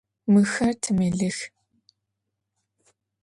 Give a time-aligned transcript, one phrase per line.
[0.31, 1.37] Мыхэр тимэлих.